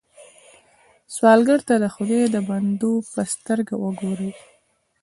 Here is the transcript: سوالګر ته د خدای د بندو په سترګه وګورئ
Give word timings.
سوالګر 1.15 1.59
ته 1.67 1.73
د 1.83 1.85
خدای 1.95 2.23
د 2.31 2.37
بندو 2.49 2.93
په 3.11 3.21
سترګه 3.33 3.73
وګورئ 3.83 4.31